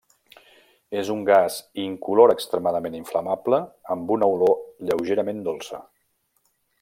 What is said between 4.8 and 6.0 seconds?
lleugerament dolça.